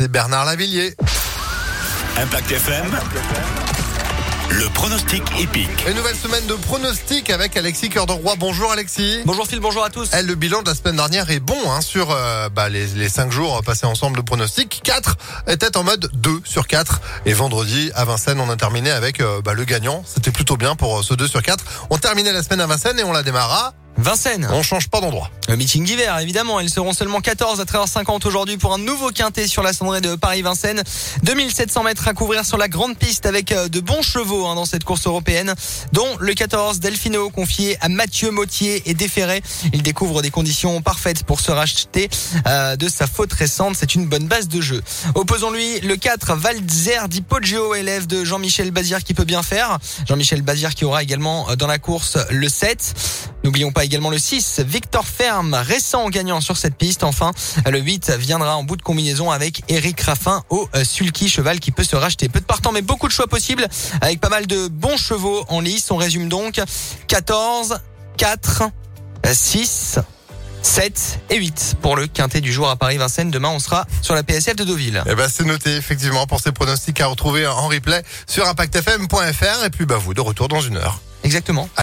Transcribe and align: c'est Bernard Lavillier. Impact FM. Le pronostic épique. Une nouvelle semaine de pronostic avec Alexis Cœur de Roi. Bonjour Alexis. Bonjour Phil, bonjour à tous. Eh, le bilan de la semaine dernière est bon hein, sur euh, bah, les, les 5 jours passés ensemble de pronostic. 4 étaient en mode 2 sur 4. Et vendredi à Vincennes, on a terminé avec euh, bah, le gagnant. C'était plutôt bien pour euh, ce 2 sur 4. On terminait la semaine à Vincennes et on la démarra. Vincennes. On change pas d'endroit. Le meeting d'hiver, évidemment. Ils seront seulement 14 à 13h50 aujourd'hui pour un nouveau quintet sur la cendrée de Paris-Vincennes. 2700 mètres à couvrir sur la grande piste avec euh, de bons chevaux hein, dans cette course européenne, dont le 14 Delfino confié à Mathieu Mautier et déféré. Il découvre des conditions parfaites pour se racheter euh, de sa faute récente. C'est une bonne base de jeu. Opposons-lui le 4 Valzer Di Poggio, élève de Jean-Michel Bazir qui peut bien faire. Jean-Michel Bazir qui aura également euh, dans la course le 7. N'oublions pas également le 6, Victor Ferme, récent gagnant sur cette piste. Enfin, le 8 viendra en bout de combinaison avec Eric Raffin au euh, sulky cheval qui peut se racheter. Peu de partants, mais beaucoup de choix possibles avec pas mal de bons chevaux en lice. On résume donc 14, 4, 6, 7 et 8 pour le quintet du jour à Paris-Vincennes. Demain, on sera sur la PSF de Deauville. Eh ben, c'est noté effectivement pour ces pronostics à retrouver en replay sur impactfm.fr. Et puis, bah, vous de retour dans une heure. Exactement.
c'est 0.00 0.08
Bernard 0.08 0.46
Lavillier. 0.46 0.94
Impact 2.16 2.50
FM. 2.50 2.86
Le 4.48 4.66
pronostic 4.70 5.22
épique. 5.38 5.68
Une 5.86 5.94
nouvelle 5.94 6.16
semaine 6.16 6.46
de 6.46 6.54
pronostic 6.54 7.28
avec 7.28 7.54
Alexis 7.54 7.90
Cœur 7.90 8.06
de 8.06 8.12
Roi. 8.12 8.34
Bonjour 8.38 8.72
Alexis. 8.72 9.20
Bonjour 9.26 9.46
Phil, 9.46 9.60
bonjour 9.60 9.84
à 9.84 9.90
tous. 9.90 10.08
Eh, 10.14 10.22
le 10.22 10.34
bilan 10.36 10.62
de 10.62 10.70
la 10.70 10.74
semaine 10.74 10.96
dernière 10.96 11.30
est 11.30 11.40
bon 11.40 11.70
hein, 11.70 11.82
sur 11.82 12.12
euh, 12.12 12.48
bah, 12.48 12.70
les, 12.70 12.86
les 12.86 13.10
5 13.10 13.30
jours 13.30 13.60
passés 13.62 13.84
ensemble 13.84 14.16
de 14.16 14.22
pronostic. 14.22 14.80
4 14.82 15.16
étaient 15.48 15.76
en 15.76 15.84
mode 15.84 16.10
2 16.14 16.40
sur 16.44 16.66
4. 16.66 17.02
Et 17.26 17.34
vendredi 17.34 17.90
à 17.94 18.06
Vincennes, 18.06 18.40
on 18.40 18.48
a 18.48 18.56
terminé 18.56 18.90
avec 18.90 19.20
euh, 19.20 19.42
bah, 19.42 19.52
le 19.52 19.64
gagnant. 19.64 20.02
C'était 20.06 20.32
plutôt 20.32 20.56
bien 20.56 20.76
pour 20.76 21.00
euh, 21.00 21.02
ce 21.02 21.12
2 21.12 21.28
sur 21.28 21.42
4. 21.42 21.62
On 21.90 21.98
terminait 21.98 22.32
la 22.32 22.42
semaine 22.42 22.62
à 22.62 22.66
Vincennes 22.66 22.98
et 22.98 23.04
on 23.04 23.12
la 23.12 23.22
démarra. 23.22 23.74
Vincennes. 24.00 24.48
On 24.50 24.62
change 24.62 24.88
pas 24.88 25.00
d'endroit. 25.00 25.30
Le 25.48 25.56
meeting 25.56 25.84
d'hiver, 25.84 26.18
évidemment. 26.18 26.60
Ils 26.60 26.70
seront 26.70 26.92
seulement 26.92 27.20
14 27.20 27.60
à 27.60 27.64
13h50 27.64 28.26
aujourd'hui 28.26 28.56
pour 28.56 28.72
un 28.72 28.78
nouveau 28.78 29.10
quintet 29.10 29.46
sur 29.46 29.62
la 29.62 29.72
cendrée 29.72 30.00
de 30.00 30.14
Paris-Vincennes. 30.14 30.82
2700 31.22 31.82
mètres 31.82 32.08
à 32.08 32.14
couvrir 32.14 32.46
sur 32.46 32.56
la 32.56 32.68
grande 32.68 32.96
piste 32.96 33.26
avec 33.26 33.52
euh, 33.52 33.68
de 33.68 33.80
bons 33.80 34.00
chevaux 34.00 34.46
hein, 34.46 34.54
dans 34.54 34.64
cette 34.64 34.84
course 34.84 35.06
européenne, 35.06 35.54
dont 35.92 36.06
le 36.18 36.32
14 36.32 36.80
Delfino 36.80 37.28
confié 37.30 37.76
à 37.80 37.88
Mathieu 37.88 38.30
Mautier 38.30 38.82
et 38.86 38.94
déféré. 38.94 39.42
Il 39.72 39.82
découvre 39.82 40.22
des 40.22 40.30
conditions 40.30 40.80
parfaites 40.80 41.24
pour 41.24 41.40
se 41.40 41.50
racheter 41.50 42.08
euh, 42.46 42.76
de 42.76 42.88
sa 42.88 43.06
faute 43.06 43.32
récente. 43.32 43.76
C'est 43.78 43.94
une 43.94 44.06
bonne 44.06 44.26
base 44.26 44.48
de 44.48 44.60
jeu. 44.60 44.82
Opposons-lui 45.14 45.80
le 45.80 45.96
4 45.96 46.36
Valzer 46.36 47.08
Di 47.08 47.20
Poggio, 47.20 47.74
élève 47.74 48.06
de 48.06 48.24
Jean-Michel 48.24 48.70
Bazir 48.70 49.04
qui 49.04 49.12
peut 49.14 49.24
bien 49.24 49.42
faire. 49.42 49.78
Jean-Michel 50.08 50.42
Bazir 50.42 50.74
qui 50.74 50.84
aura 50.84 51.02
également 51.02 51.50
euh, 51.50 51.56
dans 51.56 51.66
la 51.66 51.78
course 51.78 52.16
le 52.30 52.48
7. 52.48 53.19
N'oublions 53.42 53.72
pas 53.72 53.84
également 53.84 54.10
le 54.10 54.18
6, 54.18 54.60
Victor 54.66 55.06
Ferme, 55.06 55.54
récent 55.54 56.08
gagnant 56.10 56.40
sur 56.40 56.56
cette 56.56 56.76
piste. 56.76 57.04
Enfin, 57.04 57.32
le 57.70 57.80
8 57.80 58.10
viendra 58.18 58.56
en 58.56 58.64
bout 58.64 58.76
de 58.76 58.82
combinaison 58.82 59.30
avec 59.30 59.62
Eric 59.68 60.00
Raffin 60.02 60.42
au 60.50 60.68
euh, 60.74 60.84
sulky 60.84 61.28
cheval 61.28 61.58
qui 61.58 61.70
peut 61.70 61.84
se 61.84 61.96
racheter. 61.96 62.28
Peu 62.28 62.40
de 62.40 62.44
partants, 62.44 62.72
mais 62.72 62.82
beaucoup 62.82 63.08
de 63.08 63.12
choix 63.12 63.26
possibles 63.26 63.66
avec 64.02 64.20
pas 64.20 64.28
mal 64.28 64.46
de 64.46 64.68
bons 64.68 64.98
chevaux 64.98 65.44
en 65.48 65.60
lice. 65.60 65.90
On 65.90 65.96
résume 65.96 66.28
donc 66.28 66.60
14, 67.08 67.80
4, 68.18 68.64
6, 69.32 69.98
7 70.62 71.20
et 71.30 71.36
8 71.36 71.76
pour 71.80 71.96
le 71.96 72.06
quintet 72.06 72.42
du 72.42 72.52
jour 72.52 72.68
à 72.68 72.76
Paris-Vincennes. 72.76 73.30
Demain, 73.30 73.48
on 73.48 73.58
sera 73.58 73.86
sur 74.02 74.14
la 74.14 74.22
PSF 74.22 74.56
de 74.56 74.64
Deauville. 74.64 75.02
Eh 75.06 75.14
ben, 75.14 75.30
c'est 75.32 75.44
noté 75.44 75.76
effectivement 75.76 76.26
pour 76.26 76.40
ces 76.40 76.52
pronostics 76.52 77.00
à 77.00 77.06
retrouver 77.06 77.46
en 77.46 77.68
replay 77.68 78.02
sur 78.26 78.46
impactfm.fr. 78.46 79.64
Et 79.64 79.70
puis, 79.70 79.86
bah, 79.86 79.96
vous 79.96 80.12
de 80.12 80.20
retour 80.20 80.48
dans 80.48 80.60
une 80.60 80.76
heure. 80.76 81.00
Exactement. 81.24 81.68